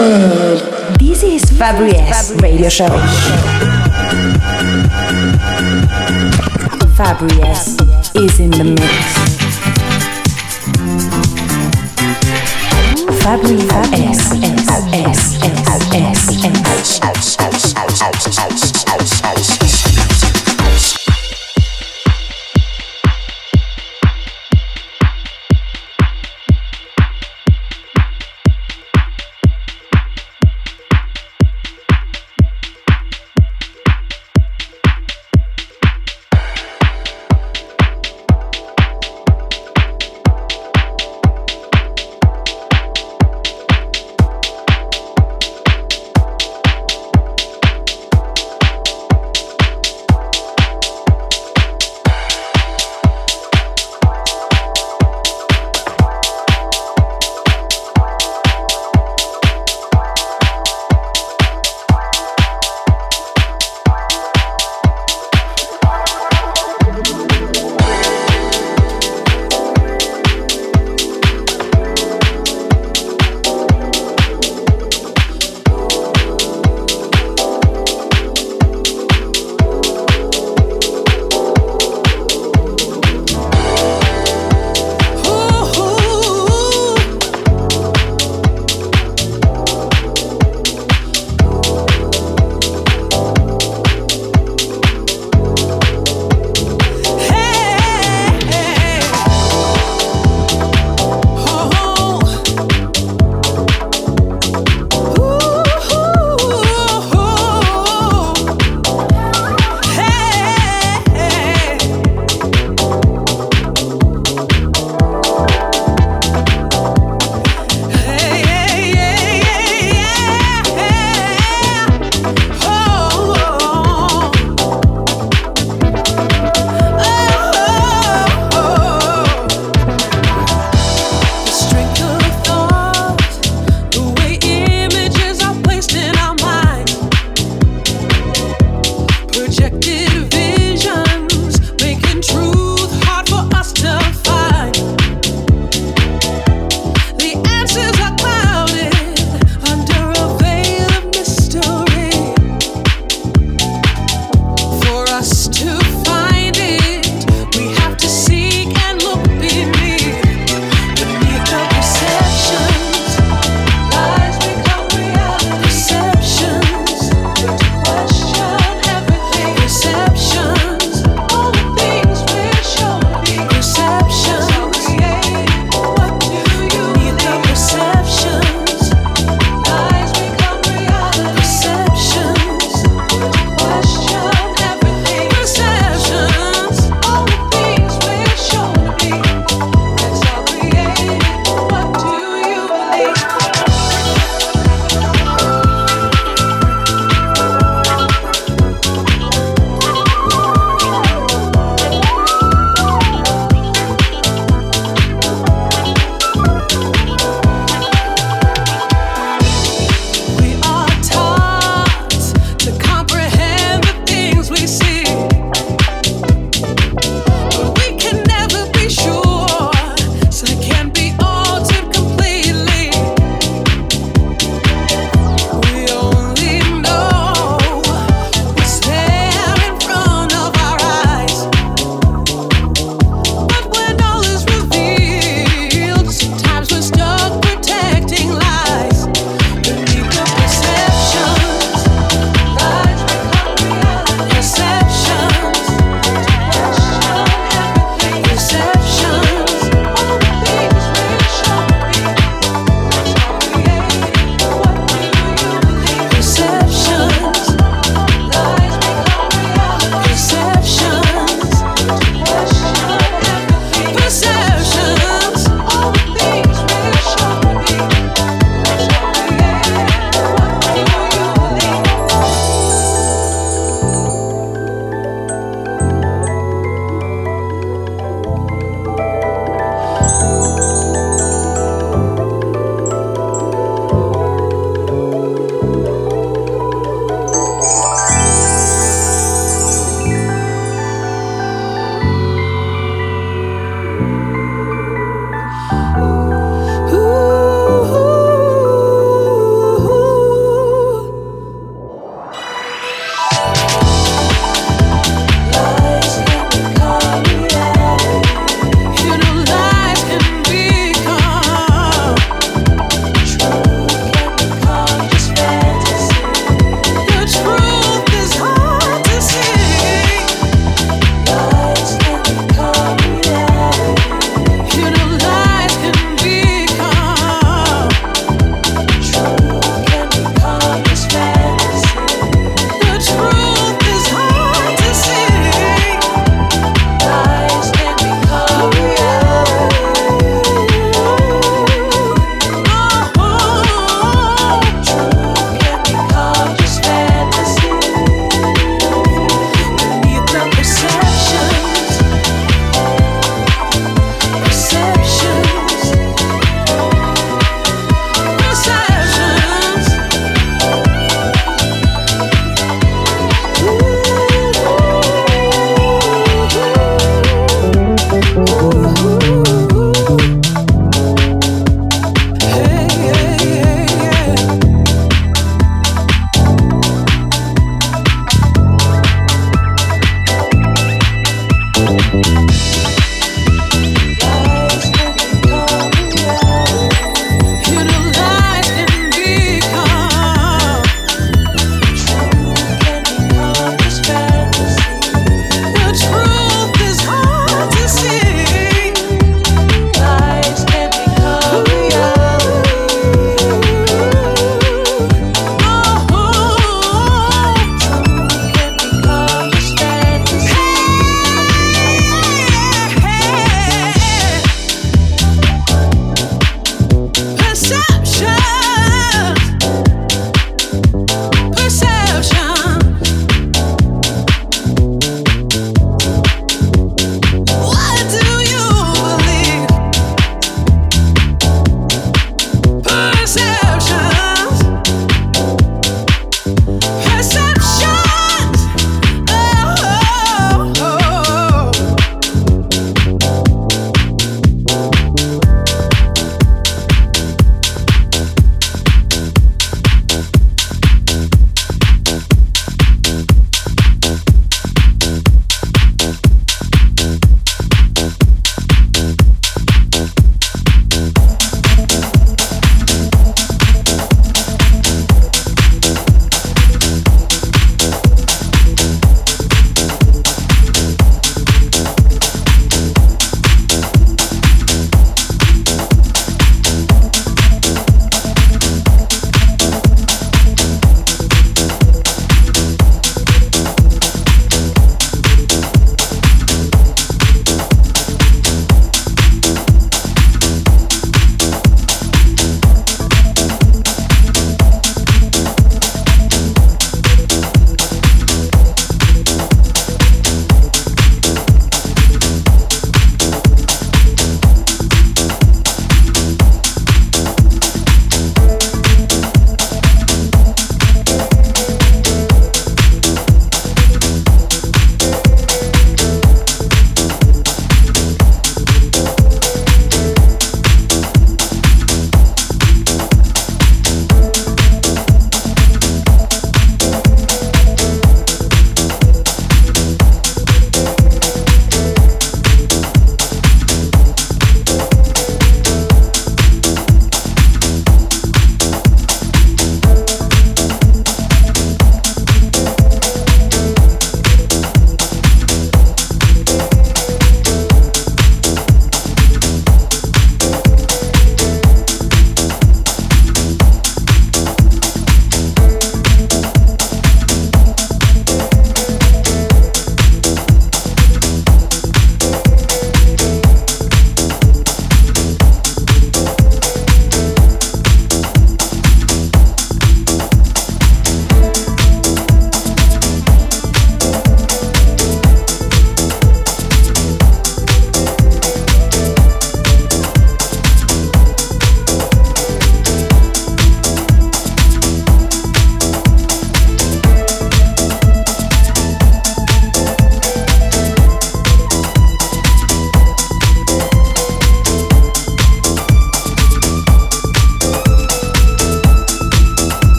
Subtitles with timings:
[0.00, 1.92] This is Fabri
[2.40, 2.88] Radio Show.
[6.96, 7.28] Fabri
[8.16, 8.80] is in the mix.
[13.20, 13.60] Fabri
[16.80, 18.40] S S S S
[18.88, 19.69] S S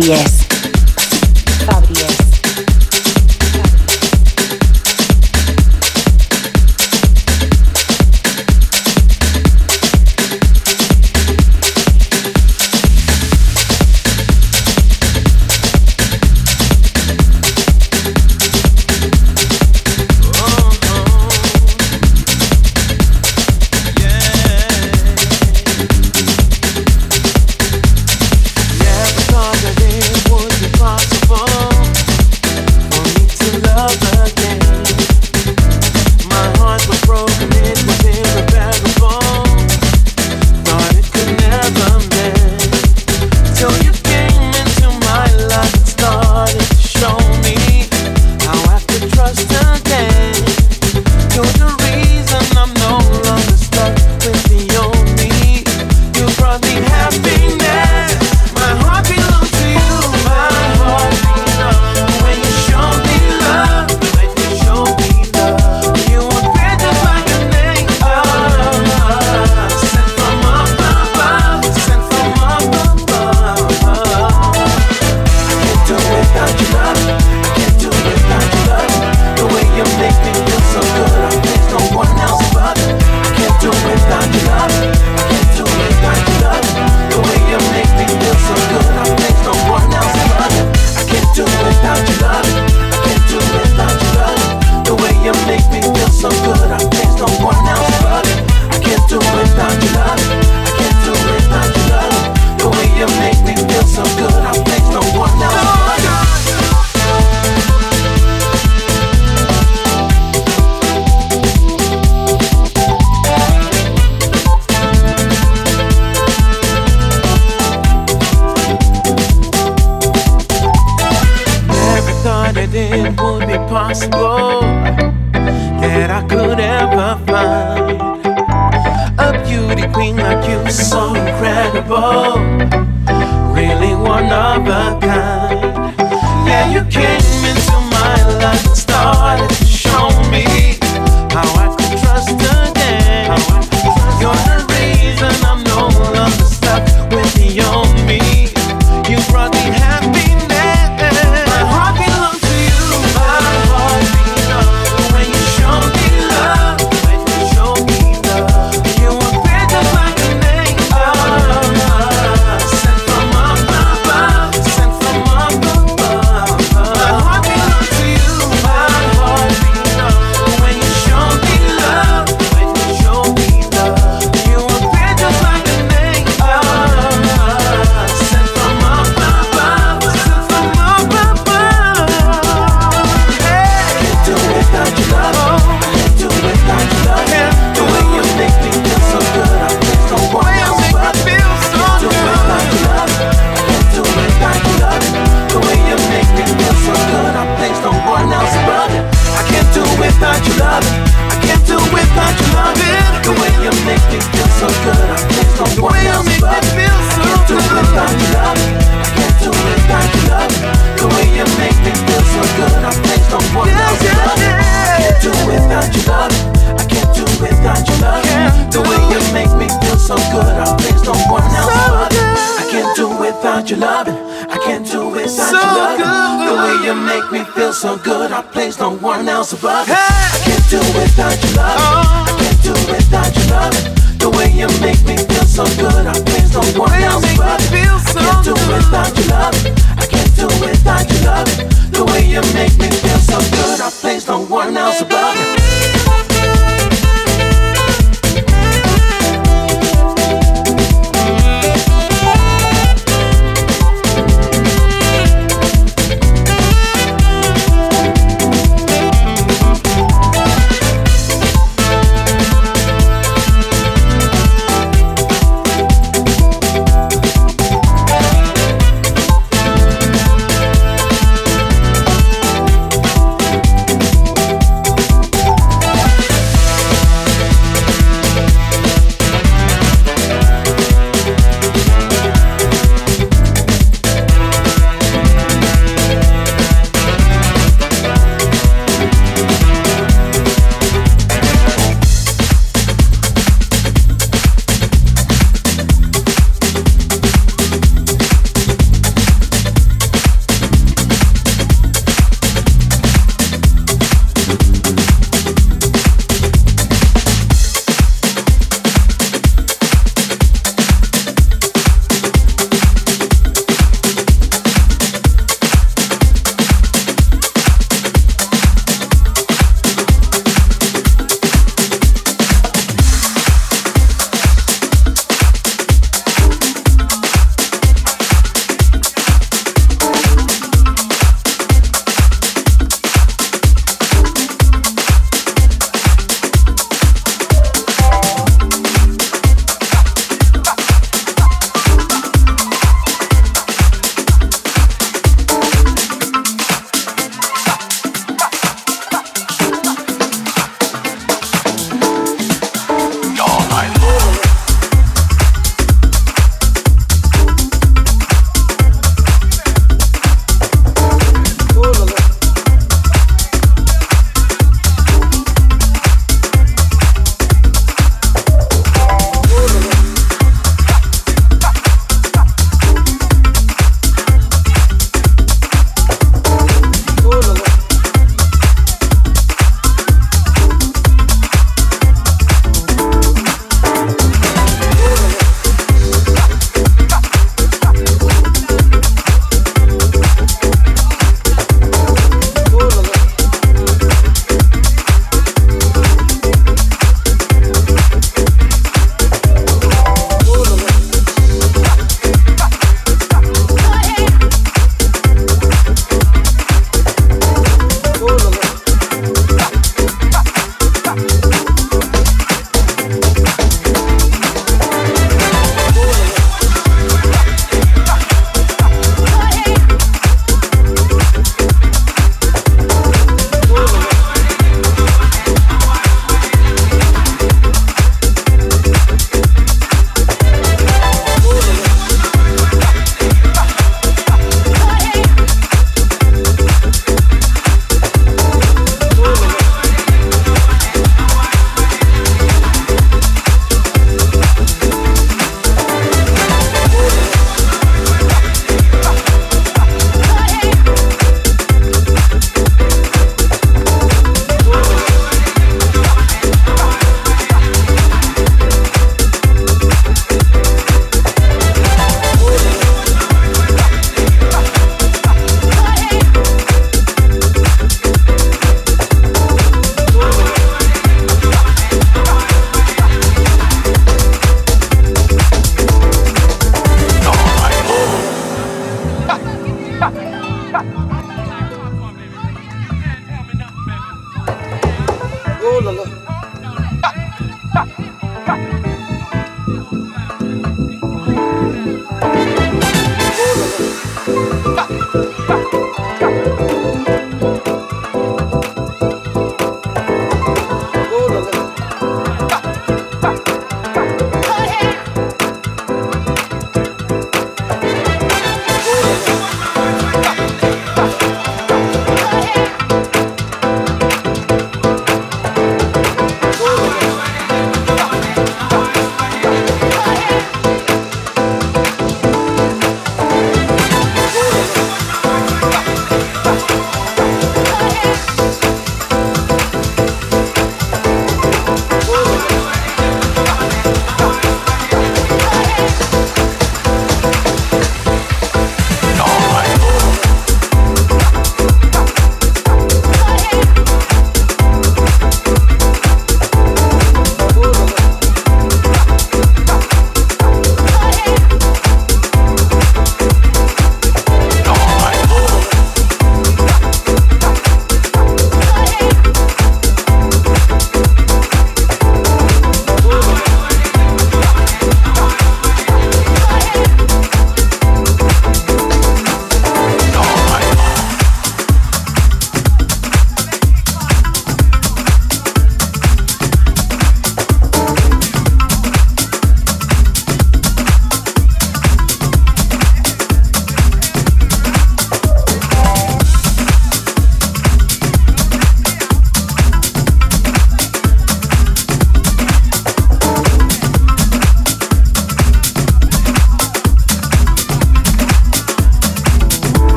[0.00, 0.37] the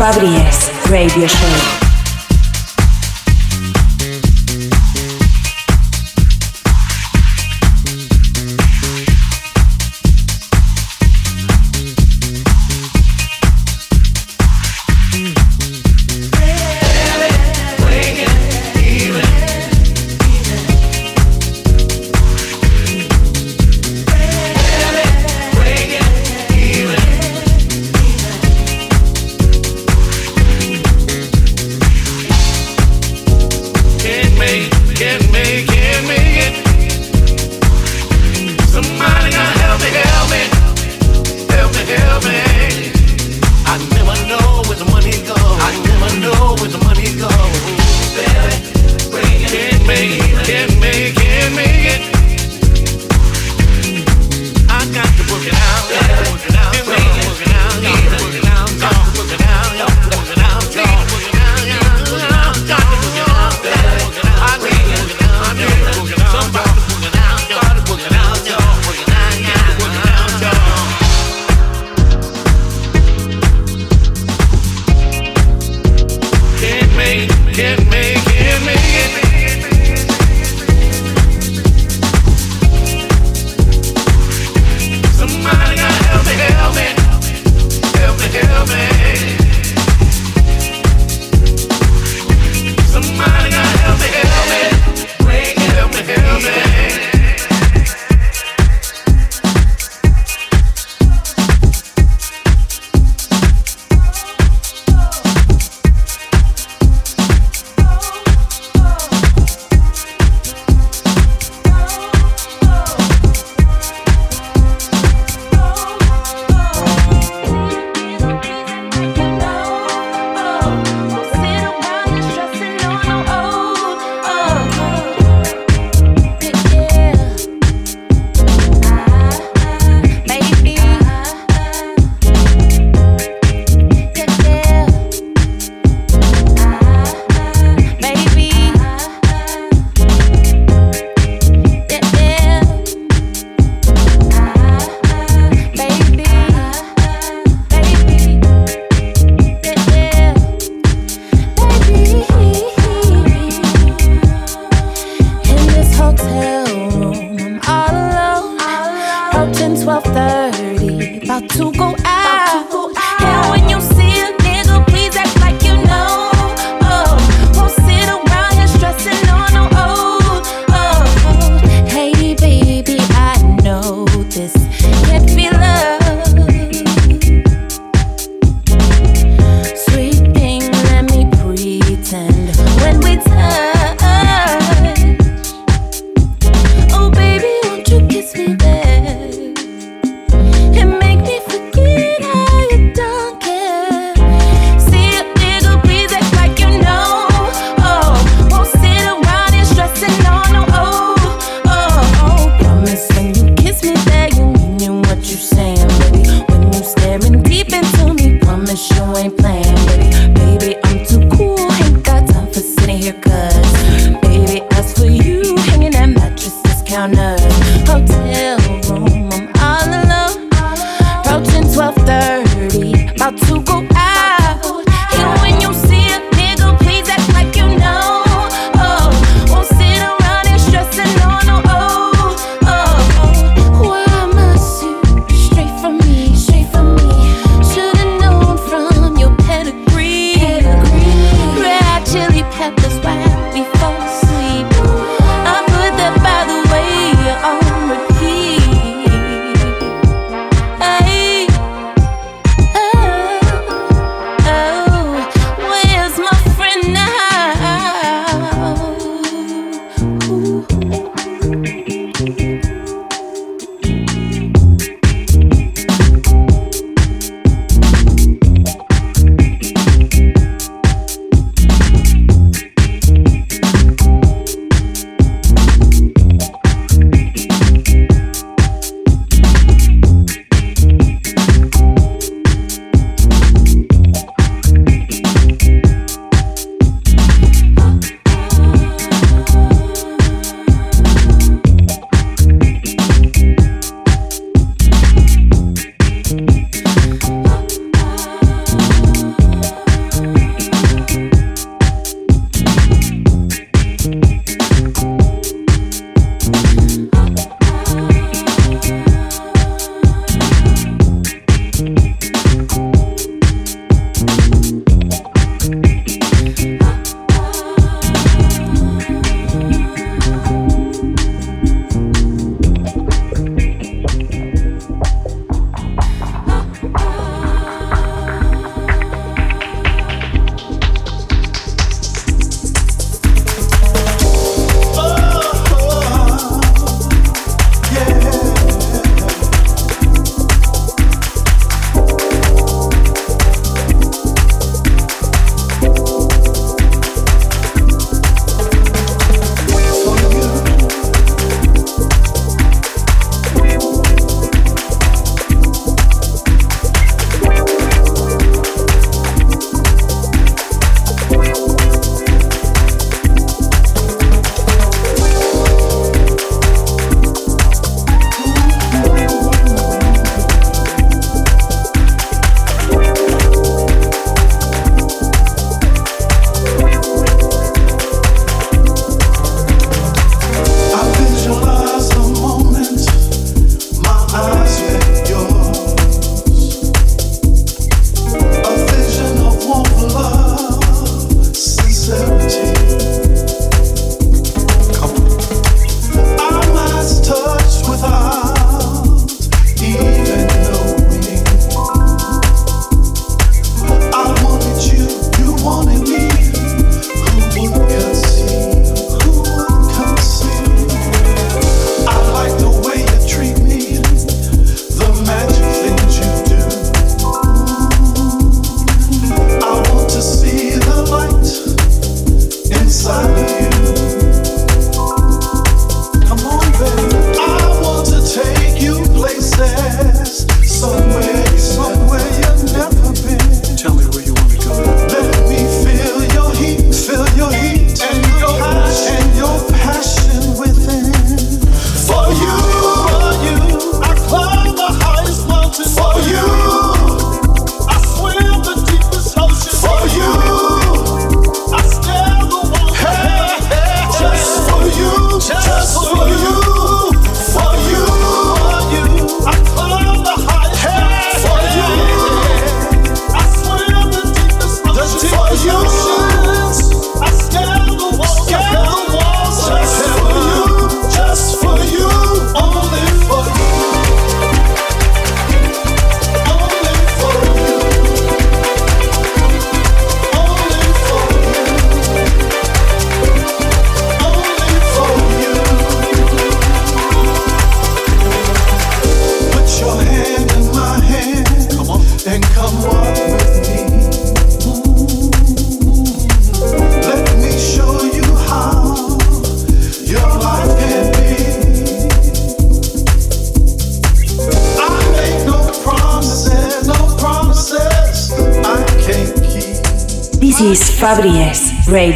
[0.00, 0.39] is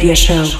[0.05, 0.54] Radio Show.